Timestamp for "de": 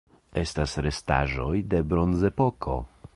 1.75-1.83